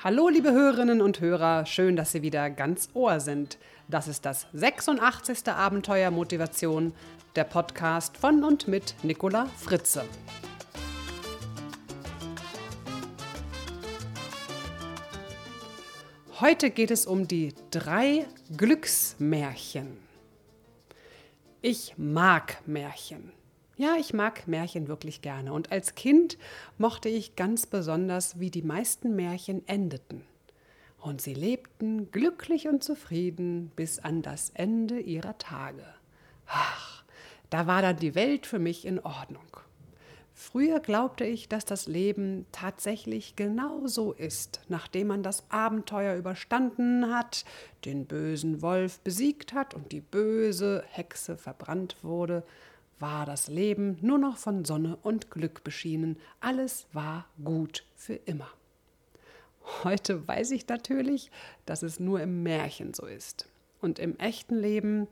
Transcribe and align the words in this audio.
Hallo, 0.00 0.28
liebe 0.28 0.52
Hörerinnen 0.52 1.00
und 1.00 1.18
Hörer, 1.18 1.66
schön, 1.66 1.96
dass 1.96 2.12
Sie 2.12 2.22
wieder 2.22 2.50
ganz 2.50 2.88
Ohr 2.94 3.18
sind. 3.18 3.58
Das 3.88 4.06
ist 4.06 4.24
das 4.24 4.46
86. 4.52 5.48
Abenteuer 5.48 6.12
Motivation, 6.12 6.92
der 7.34 7.42
Podcast 7.42 8.16
von 8.16 8.44
und 8.44 8.68
mit 8.68 8.94
Nicola 9.02 9.46
Fritze. 9.56 10.04
Heute 16.38 16.70
geht 16.70 16.92
es 16.92 17.04
um 17.04 17.26
die 17.26 17.52
drei 17.72 18.28
Glücksmärchen. 18.56 19.98
Ich 21.60 21.94
mag 21.96 22.62
Märchen. 22.68 23.32
Ja, 23.78 23.94
ich 23.96 24.12
mag 24.12 24.48
Märchen 24.48 24.88
wirklich 24.88 25.22
gerne. 25.22 25.52
Und 25.52 25.70
als 25.70 25.94
Kind 25.94 26.36
mochte 26.78 27.08
ich 27.08 27.36
ganz 27.36 27.64
besonders, 27.64 28.40
wie 28.40 28.50
die 28.50 28.62
meisten 28.62 29.14
Märchen 29.14 29.66
endeten. 29.68 30.24
Und 30.98 31.20
sie 31.20 31.32
lebten 31.32 32.10
glücklich 32.10 32.66
und 32.66 32.82
zufrieden 32.82 33.70
bis 33.76 34.00
an 34.00 34.20
das 34.20 34.50
Ende 34.50 34.98
ihrer 34.98 35.38
Tage. 35.38 35.84
Ach, 36.48 37.04
da 37.50 37.68
war 37.68 37.80
dann 37.80 37.96
die 37.98 38.16
Welt 38.16 38.46
für 38.46 38.58
mich 38.58 38.84
in 38.84 38.98
Ordnung. 38.98 39.46
Früher 40.34 40.80
glaubte 40.80 41.24
ich, 41.24 41.48
dass 41.48 41.64
das 41.64 41.86
Leben 41.86 42.46
tatsächlich 42.50 43.36
genau 43.36 43.86
so 43.86 44.12
ist. 44.12 44.60
Nachdem 44.68 45.06
man 45.06 45.22
das 45.22 45.44
Abenteuer 45.50 46.16
überstanden 46.16 47.14
hat, 47.14 47.44
den 47.84 48.06
bösen 48.06 48.60
Wolf 48.60 48.98
besiegt 49.00 49.52
hat 49.52 49.74
und 49.74 49.92
die 49.92 50.00
böse 50.00 50.82
Hexe 50.88 51.36
verbrannt 51.36 51.96
wurde, 52.02 52.42
war 53.00 53.26
das 53.26 53.48
Leben 53.48 53.98
nur 54.00 54.18
noch 54.18 54.36
von 54.36 54.64
Sonne 54.64 54.96
und 55.02 55.30
Glück 55.30 55.64
beschienen, 55.64 56.18
alles 56.40 56.86
war 56.92 57.26
gut 57.44 57.84
für 57.94 58.14
immer. 58.14 58.48
Heute 59.84 60.26
weiß 60.26 60.50
ich 60.52 60.66
natürlich, 60.68 61.30
dass 61.66 61.82
es 61.82 62.00
nur 62.00 62.20
im 62.20 62.42
Märchen 62.42 62.94
so 62.94 63.06
ist. 63.06 63.48
Und 63.80 63.98
im 63.98 64.18
echten 64.18 64.56
Leben 64.56 65.06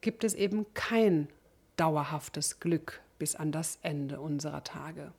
gibt 0.00 0.24
es 0.24 0.34
eben 0.34 0.66
kein 0.74 1.28
dauerhaftes 1.76 2.60
Glück 2.60 3.00
bis 3.18 3.34
an 3.36 3.52
das 3.52 3.78
Ende 3.82 4.20
unserer 4.20 4.64
Tage. 4.64 5.12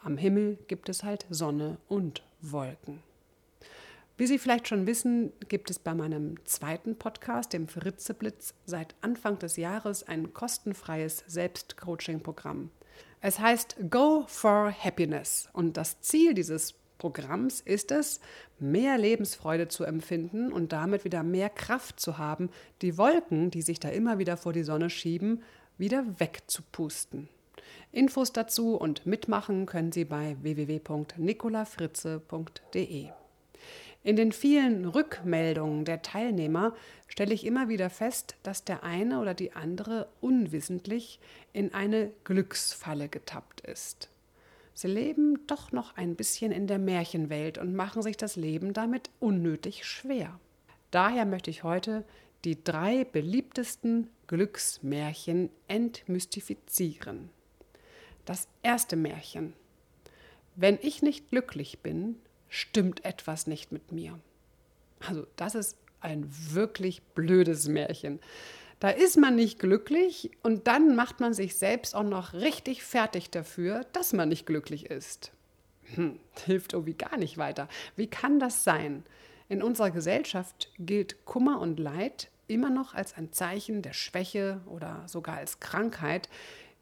Am 0.00 0.16
Himmel 0.16 0.58
gibt 0.68 0.88
es 0.88 1.02
halt 1.02 1.26
Sonne 1.30 1.78
und 1.88 2.22
Wolken. 2.40 3.02
Wie 4.18 4.26
Sie 4.26 4.38
vielleicht 4.38 4.66
schon 4.66 4.86
wissen, 4.86 5.30
gibt 5.46 5.68
es 5.68 5.78
bei 5.78 5.94
meinem 5.94 6.42
zweiten 6.46 6.96
Podcast, 6.96 7.52
dem 7.52 7.68
Fritzeblitz, 7.68 8.54
seit 8.64 8.94
Anfang 9.02 9.38
des 9.38 9.56
Jahres 9.56 10.04
ein 10.04 10.32
kostenfreies 10.32 11.22
Selbstcoaching-Programm. 11.26 12.70
Es 13.20 13.40
heißt 13.40 13.76
Go 13.90 14.24
for 14.26 14.72
Happiness 14.72 15.50
und 15.52 15.76
das 15.76 16.00
Ziel 16.00 16.32
dieses 16.32 16.72
Programms 16.96 17.60
ist 17.60 17.90
es, 17.90 18.20
mehr 18.58 18.96
Lebensfreude 18.96 19.68
zu 19.68 19.84
empfinden 19.84 20.50
und 20.50 20.72
damit 20.72 21.04
wieder 21.04 21.22
mehr 21.22 21.50
Kraft 21.50 22.00
zu 22.00 22.16
haben, 22.16 22.48
die 22.80 22.96
Wolken, 22.96 23.50
die 23.50 23.60
sich 23.60 23.80
da 23.80 23.90
immer 23.90 24.18
wieder 24.18 24.38
vor 24.38 24.54
die 24.54 24.62
Sonne 24.62 24.88
schieben, 24.88 25.42
wieder 25.76 26.06
wegzupusten. 26.18 27.28
Infos 27.92 28.32
dazu 28.32 28.76
und 28.76 29.04
mitmachen 29.04 29.66
können 29.66 29.92
Sie 29.92 30.06
bei 30.06 30.38
www.nicolafritze.de. 30.40 33.10
In 34.06 34.14
den 34.14 34.30
vielen 34.30 34.84
Rückmeldungen 34.84 35.84
der 35.84 36.00
Teilnehmer 36.00 36.76
stelle 37.08 37.34
ich 37.34 37.44
immer 37.44 37.68
wieder 37.68 37.90
fest, 37.90 38.36
dass 38.44 38.62
der 38.62 38.84
eine 38.84 39.18
oder 39.18 39.34
die 39.34 39.50
andere 39.50 40.06
unwissentlich 40.20 41.18
in 41.52 41.74
eine 41.74 42.12
Glücksfalle 42.22 43.08
getappt 43.08 43.62
ist. 43.62 44.08
Sie 44.74 44.86
leben 44.86 45.44
doch 45.48 45.72
noch 45.72 45.96
ein 45.96 46.14
bisschen 46.14 46.52
in 46.52 46.68
der 46.68 46.78
Märchenwelt 46.78 47.58
und 47.58 47.74
machen 47.74 48.00
sich 48.00 48.16
das 48.16 48.36
Leben 48.36 48.74
damit 48.74 49.10
unnötig 49.18 49.84
schwer. 49.84 50.38
Daher 50.92 51.26
möchte 51.26 51.50
ich 51.50 51.64
heute 51.64 52.04
die 52.44 52.62
drei 52.62 53.02
beliebtesten 53.02 54.08
Glücksmärchen 54.28 55.50
entmystifizieren. 55.66 57.28
Das 58.24 58.46
erste 58.62 58.94
Märchen. 58.94 59.54
Wenn 60.54 60.78
ich 60.80 61.02
nicht 61.02 61.28
glücklich 61.28 61.80
bin, 61.80 62.20
stimmt 62.48 63.04
etwas 63.04 63.46
nicht 63.46 63.72
mit 63.72 63.92
mir. 63.92 64.18
Also 65.00 65.26
das 65.36 65.54
ist 65.54 65.76
ein 66.00 66.26
wirklich 66.28 67.02
blödes 67.02 67.68
Märchen. 67.68 68.20
Da 68.78 68.90
ist 68.90 69.16
man 69.16 69.36
nicht 69.36 69.58
glücklich 69.58 70.30
und 70.42 70.66
dann 70.66 70.94
macht 70.96 71.20
man 71.20 71.32
sich 71.32 71.56
selbst 71.56 71.94
auch 71.94 72.02
noch 72.02 72.34
richtig 72.34 72.82
fertig 72.82 73.30
dafür, 73.30 73.86
dass 73.92 74.12
man 74.12 74.28
nicht 74.28 74.46
glücklich 74.46 74.86
ist. 74.90 75.32
Hm, 75.94 76.18
hilft 76.44 76.74
irgendwie 76.74 76.94
gar 76.94 77.16
nicht 77.16 77.38
weiter. 77.38 77.68
Wie 77.96 78.06
kann 78.06 78.38
das 78.38 78.64
sein? 78.64 79.04
In 79.48 79.62
unserer 79.62 79.90
Gesellschaft 79.90 80.70
gilt 80.78 81.24
Kummer 81.24 81.60
und 81.60 81.78
Leid 81.78 82.28
immer 82.48 82.70
noch 82.70 82.94
als 82.94 83.14
ein 83.16 83.32
Zeichen 83.32 83.82
der 83.82 83.92
Schwäche 83.92 84.60
oder 84.66 85.04
sogar 85.06 85.36
als 85.36 85.60
Krankheit, 85.60 86.28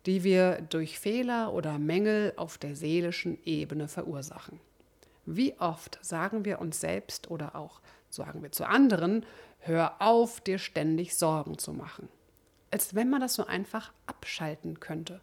die 0.07 0.25
wir 0.25 0.63
durch 0.69 0.99
Fehler 0.99 1.53
oder 1.53 1.79
Mängel 1.79 2.33
auf 2.37 2.59
der 2.59 2.75
seelischen 2.75 3.39
Ebene 3.45 3.89
verursachen. 3.89 4.61
Wie 5.27 5.59
oft 5.59 5.99
sagen 6.03 6.45
wir 6.45 6.61
uns 6.61 6.81
selbst 6.81 7.31
oder 7.31 7.57
auch 7.57 7.81
sagen 8.11 8.43
wir 8.43 8.53
zu 8.53 8.67
anderen, 8.67 9.25
hör 9.59 10.01
auf, 10.01 10.41
dir 10.41 10.59
ständig 10.59 11.17
Sorgen 11.17 11.59
zu 11.59 11.73
machen. 11.73 12.09
Als 12.71 12.95
wenn 12.95 13.11
man 13.11 13.21
das 13.21 13.35
so 13.35 13.47
einfach 13.47 13.93
abschalten 14.07 14.81
könnte. 14.81 15.21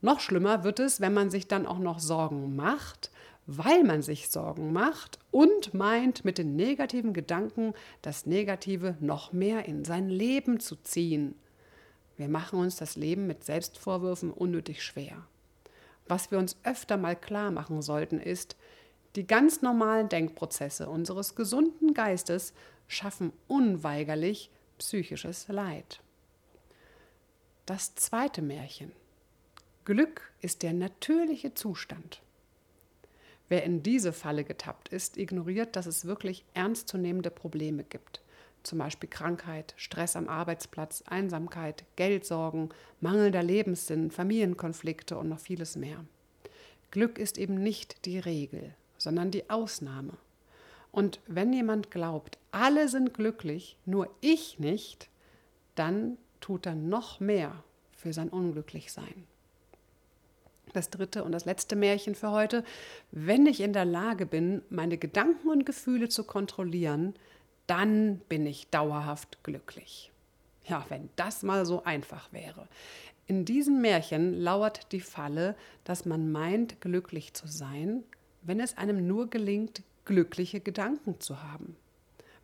Noch 0.00 0.20
schlimmer 0.20 0.64
wird 0.64 0.80
es, 0.80 1.00
wenn 1.00 1.12
man 1.12 1.30
sich 1.30 1.48
dann 1.48 1.66
auch 1.66 1.78
noch 1.78 1.98
Sorgen 1.98 2.54
macht, 2.54 3.10
weil 3.46 3.82
man 3.82 4.02
sich 4.02 4.28
Sorgen 4.28 4.72
macht 4.72 5.18
und 5.30 5.74
meint, 5.74 6.24
mit 6.24 6.38
den 6.38 6.54
negativen 6.54 7.12
Gedanken 7.12 7.74
das 8.02 8.26
Negative 8.26 8.96
noch 9.00 9.32
mehr 9.32 9.64
in 9.64 9.84
sein 9.84 10.08
Leben 10.08 10.60
zu 10.60 10.76
ziehen. 10.76 11.34
Wir 12.16 12.28
machen 12.28 12.58
uns 12.58 12.76
das 12.76 12.96
Leben 12.96 13.26
mit 13.26 13.44
Selbstvorwürfen 13.44 14.30
unnötig 14.30 14.82
schwer. 14.82 15.24
Was 16.06 16.30
wir 16.30 16.38
uns 16.38 16.56
öfter 16.62 16.96
mal 16.96 17.16
klar 17.16 17.50
machen 17.50 17.80
sollten, 17.82 18.20
ist, 18.20 18.56
die 19.18 19.26
ganz 19.26 19.62
normalen 19.62 20.08
Denkprozesse 20.08 20.88
unseres 20.88 21.34
gesunden 21.34 21.92
Geistes 21.92 22.54
schaffen 22.86 23.32
unweigerlich 23.48 24.48
psychisches 24.78 25.48
Leid. 25.48 26.00
Das 27.66 27.96
zweite 27.96 28.42
Märchen. 28.42 28.92
Glück 29.84 30.32
ist 30.40 30.62
der 30.62 30.72
natürliche 30.72 31.52
Zustand. 31.52 32.22
Wer 33.48 33.64
in 33.64 33.82
diese 33.82 34.12
Falle 34.12 34.44
getappt 34.44 34.90
ist, 34.90 35.16
ignoriert, 35.16 35.74
dass 35.74 35.86
es 35.86 36.04
wirklich 36.04 36.44
ernstzunehmende 36.54 37.32
Probleme 37.32 37.82
gibt. 37.82 38.22
Zum 38.62 38.78
Beispiel 38.78 39.10
Krankheit, 39.10 39.74
Stress 39.76 40.14
am 40.14 40.28
Arbeitsplatz, 40.28 41.02
Einsamkeit, 41.06 41.84
Geldsorgen, 41.96 42.68
mangelnder 43.00 43.42
Lebenssinn, 43.42 44.12
Familienkonflikte 44.12 45.18
und 45.18 45.28
noch 45.28 45.40
vieles 45.40 45.74
mehr. 45.74 46.04
Glück 46.92 47.18
ist 47.18 47.36
eben 47.36 47.56
nicht 47.56 48.04
die 48.06 48.20
Regel, 48.20 48.76
sondern 48.98 49.30
die 49.30 49.48
Ausnahme. 49.48 50.12
Und 50.92 51.20
wenn 51.26 51.52
jemand 51.52 51.90
glaubt, 51.90 52.38
alle 52.50 52.88
sind 52.88 53.14
glücklich, 53.14 53.76
nur 53.86 54.10
ich 54.20 54.58
nicht, 54.58 55.08
dann 55.74 56.18
tut 56.40 56.66
er 56.66 56.74
noch 56.74 57.20
mehr 57.20 57.62
für 57.92 58.12
sein 58.12 58.28
Unglücklichsein. 58.28 59.26
Das 60.72 60.90
dritte 60.90 61.24
und 61.24 61.32
das 61.32 61.44
letzte 61.44 61.76
Märchen 61.76 62.14
für 62.14 62.30
heute. 62.30 62.64
Wenn 63.10 63.46
ich 63.46 63.60
in 63.60 63.72
der 63.72 63.84
Lage 63.84 64.26
bin, 64.26 64.62
meine 64.70 64.98
Gedanken 64.98 65.48
und 65.48 65.64
Gefühle 65.64 66.08
zu 66.08 66.24
kontrollieren, 66.24 67.14
dann 67.66 68.18
bin 68.28 68.46
ich 68.46 68.68
dauerhaft 68.68 69.42
glücklich. 69.44 70.12
Ja, 70.66 70.84
wenn 70.88 71.08
das 71.16 71.42
mal 71.42 71.64
so 71.64 71.84
einfach 71.84 72.32
wäre. 72.32 72.68
In 73.26 73.44
diesem 73.44 73.80
Märchen 73.80 74.40
lauert 74.40 74.92
die 74.92 75.00
Falle, 75.00 75.54
dass 75.84 76.04
man 76.04 76.30
meint, 76.32 76.80
glücklich 76.80 77.34
zu 77.34 77.46
sein, 77.46 78.04
wenn 78.48 78.60
es 78.60 78.78
einem 78.78 79.06
nur 79.06 79.28
gelingt, 79.28 79.82
glückliche 80.06 80.60
Gedanken 80.60 81.20
zu 81.20 81.42
haben. 81.42 81.76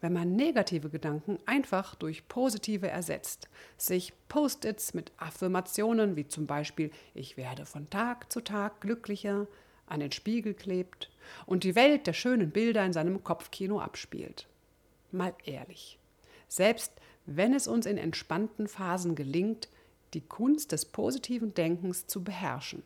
Wenn 0.02 0.12
man 0.12 0.36
negative 0.36 0.90
Gedanken 0.90 1.38
einfach 1.46 1.94
durch 1.94 2.28
positive 2.28 2.88
ersetzt, 2.88 3.48
sich 3.78 4.12
Post-its 4.28 4.92
mit 4.92 5.12
Affirmationen 5.16 6.14
wie 6.14 6.28
zum 6.28 6.46
Beispiel 6.46 6.90
Ich 7.14 7.38
werde 7.38 7.64
von 7.64 7.88
Tag 7.88 8.30
zu 8.30 8.42
Tag 8.42 8.82
glücklicher 8.82 9.46
an 9.86 10.00
den 10.00 10.12
Spiegel 10.12 10.52
klebt 10.52 11.10
und 11.46 11.64
die 11.64 11.74
Welt 11.74 12.06
der 12.06 12.12
schönen 12.12 12.50
Bilder 12.50 12.84
in 12.84 12.92
seinem 12.92 13.24
Kopfkino 13.24 13.80
abspielt. 13.80 14.46
Mal 15.10 15.32
ehrlich, 15.46 15.98
selbst 16.48 16.92
wenn 17.24 17.54
es 17.54 17.66
uns 17.66 17.86
in 17.86 17.96
entspannten 17.96 18.68
Phasen 18.68 19.14
gelingt, 19.14 19.70
die 20.12 20.20
Kunst 20.20 20.72
des 20.72 20.84
positiven 20.84 21.54
Denkens 21.54 22.06
zu 22.06 22.22
beherrschen, 22.22 22.82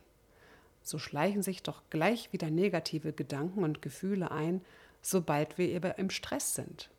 so 0.89 0.99
schleichen 0.99 1.43
sich 1.43 1.63
doch 1.63 1.83
gleich 1.91 2.33
wieder 2.33 2.51
negative 2.51 3.13
Gedanken 3.13 3.63
und 3.63 3.83
Gefühle 3.83 4.31
ein, 4.31 4.63
sobald 5.03 5.59
wir 5.59 5.69
eben 5.69 5.93
im 5.97 6.11
Stress 6.11 6.55
sind. 6.55 6.91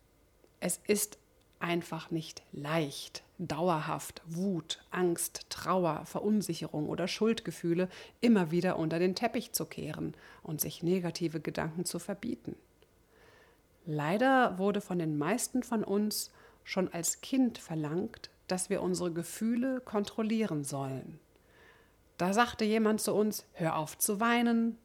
Es 0.60 0.80
ist 0.86 1.18
einfach 1.58 2.10
nicht 2.10 2.42
leicht, 2.52 3.22
dauerhaft 3.38 4.22
Wut, 4.26 4.82
Angst, 4.90 5.46
Trauer, 5.50 6.04
Verunsicherung 6.06 6.88
oder 6.88 7.08
Schuldgefühle 7.08 7.88
immer 8.20 8.50
wieder 8.50 8.78
unter 8.78 8.98
den 8.98 9.14
Teppich 9.14 9.52
zu 9.52 9.66
kehren 9.66 10.14
und 10.42 10.60
sich 10.60 10.82
negative 10.82 11.40
Gedanken 11.40 11.84
zu 11.84 11.98
verbieten. 11.98 12.56
Leider 13.86 14.58
wurde 14.58 14.80
von 14.80 14.98
den 14.98 15.18
meisten 15.18 15.62
von 15.62 15.84
uns 15.84 16.30
schon 16.64 16.92
als 16.92 17.20
Kind 17.20 17.58
verlangt, 17.58 18.30
dass 18.46 18.70
wir 18.70 18.82
unsere 18.82 19.12
Gefühle 19.12 19.80
kontrollieren 19.80 20.64
sollen. 20.64 21.18
Da 22.20 22.34
sagte 22.34 22.66
jemand 22.66 23.00
zu 23.00 23.14
uns, 23.14 23.46
hör 23.54 23.76
auf 23.76 23.96
zu 23.96 24.20
weinen, 24.20 24.76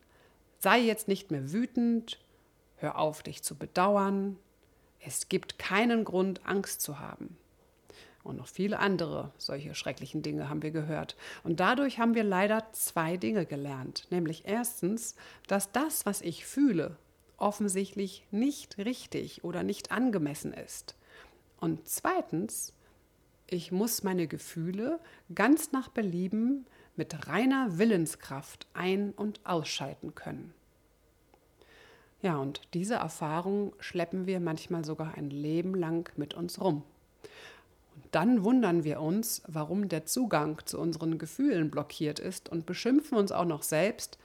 sei 0.59 0.79
jetzt 0.79 1.09
nicht 1.09 1.31
mehr 1.31 1.51
wütend, 1.51 2.17
hör 2.77 2.97
auf 2.97 3.23
dich 3.23 3.43
zu 3.43 3.55
bedauern, 3.55 4.37
es 5.01 5.27
gibt 5.27 5.59
keinen 5.59 6.05
Grund, 6.05 6.39
Angst 6.45 6.79
zu 6.79 6.97
haben. 6.97 7.35
Und 8.23 8.37
noch 8.37 8.47
viele 8.47 8.79
andere 8.79 9.33
solche 9.37 9.75
schrecklichen 9.75 10.21
Dinge 10.21 10.47
haben 10.47 10.61
wir 10.61 10.71
gehört. 10.71 11.17
Und 11.43 11.59
dadurch 11.59 11.99
haben 11.99 12.15
wir 12.15 12.23
leider 12.23 12.71
zwei 12.71 13.17
Dinge 13.17 13.45
gelernt. 13.45 14.07
Nämlich 14.11 14.43
erstens, 14.45 15.13
dass 15.45 15.73
das, 15.73 16.05
was 16.05 16.21
ich 16.21 16.45
fühle, 16.45 16.95
offensichtlich 17.35 18.25
nicht 18.31 18.77
richtig 18.77 19.43
oder 19.43 19.61
nicht 19.61 19.91
angemessen 19.91 20.53
ist. 20.53 20.95
Und 21.59 21.85
zweitens, 21.85 22.71
ich 23.47 23.73
muss 23.73 24.03
meine 24.03 24.25
Gefühle 24.25 25.01
ganz 25.35 25.73
nach 25.73 25.89
Belieben 25.89 26.65
mit 26.95 27.27
reiner 27.27 27.77
Willenskraft 27.77 28.67
ein- 28.73 29.11
und 29.11 29.39
ausschalten 29.45 30.15
können. 30.15 30.53
Ja, 32.21 32.37
und 32.37 32.61
diese 32.73 32.95
Erfahrung 32.95 33.73
schleppen 33.79 34.25
wir 34.25 34.39
manchmal 34.39 34.83
sogar 34.83 35.15
ein 35.15 35.29
Leben 35.29 35.75
lang 35.75 36.09
mit 36.17 36.33
uns 36.33 36.59
rum. 36.59 36.83
Und 37.95 38.03
dann 38.11 38.43
wundern 38.43 38.83
wir 38.83 38.99
uns, 38.99 39.43
warum 39.47 39.89
der 39.89 40.05
Zugang 40.05 40.59
zu 40.65 40.79
unseren 40.79 41.17
Gefühlen 41.17 41.69
blockiert 41.69 42.19
ist 42.19 42.49
und 42.49 42.65
beschimpfen 42.65 43.17
uns 43.17 43.31
auch 43.31 43.45
noch 43.45 43.63
selbst, 43.63 44.17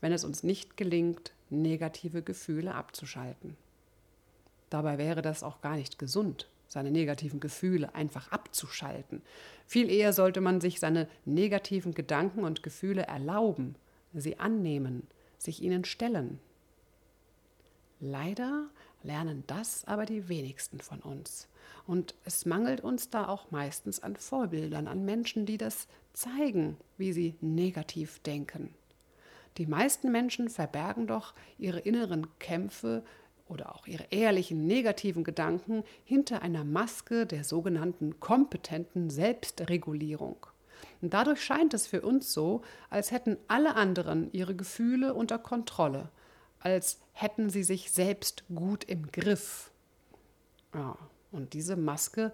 wenn 0.00 0.12
es 0.12 0.24
uns 0.24 0.42
nicht 0.42 0.76
gelingt, 0.76 1.32
negative 1.50 2.22
Gefühle 2.22 2.74
abzuschalten. 2.74 3.56
Dabei 4.70 4.96
wäre 4.96 5.20
das 5.20 5.42
auch 5.42 5.60
gar 5.60 5.76
nicht 5.76 5.98
gesund, 5.98 6.48
seine 6.72 6.90
negativen 6.90 7.38
Gefühle 7.38 7.94
einfach 7.94 8.32
abzuschalten. 8.32 9.22
Viel 9.66 9.90
eher 9.90 10.12
sollte 10.12 10.40
man 10.40 10.60
sich 10.60 10.80
seine 10.80 11.08
negativen 11.24 11.92
Gedanken 11.94 12.44
und 12.44 12.62
Gefühle 12.62 13.02
erlauben, 13.02 13.76
sie 14.14 14.38
annehmen, 14.38 15.06
sich 15.38 15.62
ihnen 15.62 15.84
stellen. 15.84 16.40
Leider 18.00 18.68
lernen 19.02 19.44
das 19.46 19.84
aber 19.84 20.06
die 20.06 20.28
wenigsten 20.28 20.80
von 20.80 21.00
uns. 21.00 21.48
Und 21.86 22.14
es 22.24 22.46
mangelt 22.46 22.80
uns 22.80 23.10
da 23.10 23.28
auch 23.28 23.50
meistens 23.50 24.02
an 24.02 24.16
Vorbildern, 24.16 24.88
an 24.88 25.04
Menschen, 25.04 25.46
die 25.46 25.58
das 25.58 25.88
zeigen, 26.12 26.76
wie 26.96 27.12
sie 27.12 27.34
negativ 27.40 28.20
denken. 28.20 28.74
Die 29.58 29.66
meisten 29.66 30.10
Menschen 30.10 30.48
verbergen 30.48 31.06
doch 31.06 31.34
ihre 31.58 31.80
inneren 31.80 32.26
Kämpfe 32.38 33.04
oder 33.48 33.74
auch 33.74 33.86
ihre 33.86 34.04
ehrlichen 34.10 34.66
negativen 34.66 35.24
Gedanken 35.24 35.84
hinter 36.04 36.42
einer 36.42 36.64
Maske 36.64 37.26
der 37.26 37.44
sogenannten 37.44 38.20
kompetenten 38.20 39.10
Selbstregulierung. 39.10 40.46
Und 41.00 41.14
dadurch 41.14 41.42
scheint 41.42 41.74
es 41.74 41.86
für 41.86 42.02
uns 42.02 42.32
so, 42.32 42.62
als 42.90 43.10
hätten 43.10 43.36
alle 43.48 43.76
anderen 43.76 44.32
ihre 44.32 44.54
Gefühle 44.54 45.14
unter 45.14 45.38
Kontrolle 45.38 46.10
als 46.62 47.00
hätten 47.12 47.50
sie 47.50 47.64
sich 47.64 47.90
selbst 47.90 48.44
gut 48.54 48.84
im 48.84 49.10
Griff. 49.10 49.70
Ja, 50.74 50.96
und 51.30 51.52
diese 51.52 51.76
Maske 51.76 52.32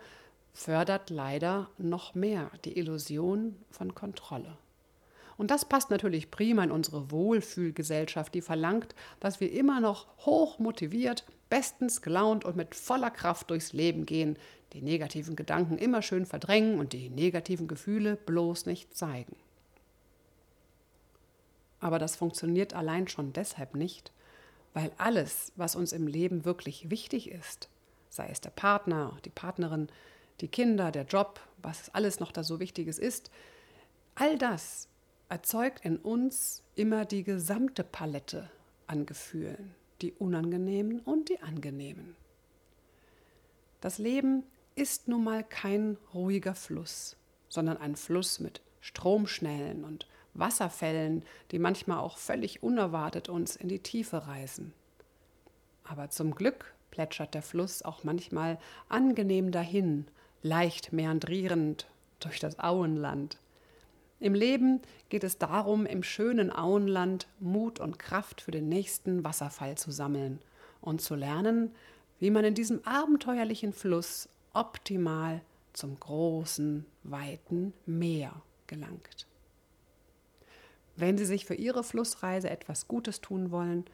fördert 0.52 1.10
leider 1.10 1.70
noch 1.78 2.14
mehr 2.14 2.50
die 2.64 2.78
Illusion 2.78 3.56
von 3.70 3.94
Kontrolle. 3.94 4.56
Und 5.38 5.52
das 5.52 5.64
passt 5.64 5.90
natürlich 5.90 6.32
prima 6.32 6.64
in 6.64 6.73
unsere 6.73 7.12
Wohlfühlgesellschaft, 7.12 8.35
die 8.35 8.43
verlangt, 8.43 8.94
dass 9.20 9.40
wir 9.40 9.52
immer 9.52 9.81
noch 9.81 10.08
hoch 10.26 10.58
motiviert, 10.58 11.25
bestens 11.49 12.02
gelaunt 12.02 12.44
und 12.44 12.56
mit 12.56 12.75
voller 12.75 13.12
Kraft 13.12 13.49
durchs 13.50 13.73
Leben 13.73 14.05
gehen, 14.05 14.37
die 14.73 14.82
negativen 14.82 15.37
Gedanken 15.37 15.79
immer 15.79 16.02
schön 16.02 16.26
verdrängen 16.26 16.81
und 16.81 16.93
die 16.93 17.08
negativen 17.08 17.69
Gefühle 17.69 18.17
bloß 18.17 18.67
nicht 18.67 18.96
zeigen. 18.96 19.37
Aber 21.81 22.00
das 22.00 22.17
funktioniert 22.17 22.75
allein 22.75 23.06
schon 23.06 23.32
deshalb 23.32 23.76
nicht, 23.76 24.12
weil 24.75 24.91
alles, 24.99 25.52
was 25.55 25.76
uns 25.76 25.93
im 25.93 26.08
Leben 26.08 26.44
wirklich 26.44 26.91
wichtig 26.91 27.31
ist, 27.31 27.69
sei 28.11 28.29
es 28.29 28.41
der 28.41 28.50
Partner, 28.50 29.17
die 29.25 29.31
Partnerin, 29.31 29.88
die 30.41 30.49
Kinder, 30.49 30.91
der 30.91 31.05
Job, 31.05 31.41
was 31.62 31.94
alles 31.94 32.19
noch 32.19 32.32
da 32.32 32.43
so 32.43 32.58
Wichtiges 32.58 32.99
ist, 32.99 33.31
all 34.17 34.37
das 34.37 34.88
erzeugt 35.29 35.85
in 35.85 35.97
uns 35.97 36.63
immer 36.75 37.05
die 37.05 37.23
gesamte 37.23 37.85
Palette 37.85 38.51
an 38.87 39.07
Gefühlen, 39.07 39.75
die 40.01 40.13
unangenehmen 40.13 41.01
und 41.01 41.29
die 41.29 41.41
angenehmen. 41.41 42.17
Das 43.81 43.99
Leben 43.99 44.45
ist 44.75 45.09
nun 45.09 45.25
mal 45.25 45.45
kein 45.45 45.99
ruhiger 46.15 46.55
Fluss, 46.55 47.17
sondern 47.49 47.77
ein 47.77 47.97
Fluss 47.97 48.41
mit 48.41 48.61
Stromschnellen 48.81 49.85
und 49.85 50.07
Wasserfällen, 50.35 51.25
die 51.51 51.59
manchmal 51.59 51.99
auch 51.99 52.17
völlig 52.17 52.63
unerwartet 52.63 53.29
uns 53.29 53.57
in 53.57 53.69
die 53.69 53.81
Tiefe 53.81 54.27
reißen. 54.27 54.73
Aber 55.85 56.11
zum 56.11 56.35
Glück 56.35 56.75
plätschert 56.91 57.35
der 57.35 57.43
Fluss 57.43 57.83
auch 57.83 58.05
manchmal 58.05 58.59
angenehm 58.89 59.51
dahin, 59.51 60.07
leicht 60.43 60.93
meandrierend 60.93 61.87
durch 62.21 62.41
das 62.41 62.59
Auenland. 62.59 63.39
Im 64.20 64.35
Leben 64.35 64.81
geht 65.09 65.23
es 65.23 65.38
darum, 65.38 65.87
im 65.87 66.03
schönen 66.03 66.53
Auenland 66.53 67.29
Mut 67.38 67.79
und 67.79 67.99
Kraft 67.99 68.41
für 68.41 68.50
den 68.50 68.69
nächsten 68.69 69.23
Wasserfall 69.23 69.79
zu 69.79 69.93
sammeln 69.93 70.41
und 70.81 71.00
zu 71.00 71.15
lernen, 71.15 71.73
wie 72.19 72.31
man 72.31 72.44
in 72.44 72.55
diesem 72.55 72.85
abenteuerlichen 72.85 73.73
Fluss 73.73 74.29
optimal 74.55 75.41
zum 75.73 76.00
großen, 76.00 76.85
weiten 77.05 77.73
Meer 77.87 78.32
gelangt. 78.67 79.29
Wenn 80.97 81.17
Sie 81.17 81.26
sich 81.26 81.47
für 81.47 81.55
Ihre 81.55 81.85
Flussreise 81.85 82.50
etwas 82.50 82.88
Gutes 82.88 83.20
tun 83.20 83.53
wollen, 83.53 83.85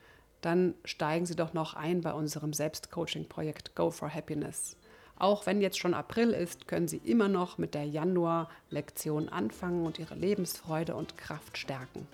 dann 0.40 0.74
steigen 0.84 1.26
Sie 1.26 1.36
doch 1.36 1.52
noch 1.52 1.74
ein 1.74 2.00
bei 2.00 2.14
unserem 2.14 2.54
Selbstcoaching-Projekt 2.54 3.74
Go 3.74 3.90
for 3.90 4.08
Happiness. 4.08 4.76
Auch 5.16 5.46
wenn 5.46 5.60
jetzt 5.60 5.78
schon 5.78 5.94
April 5.94 6.30
ist, 6.30 6.66
können 6.66 6.88
Sie 6.88 7.00
immer 7.04 7.28
noch 7.28 7.58
mit 7.58 7.74
der 7.74 7.84
Januar-Lektion 7.84 9.28
anfangen 9.28 9.86
und 9.86 9.98
Ihre 9.98 10.14
Lebensfreude 10.14 10.94
und 10.94 11.16
Kraft 11.16 11.58
stärken. 11.58 12.06